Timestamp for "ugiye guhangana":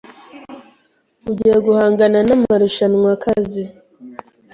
1.29-2.17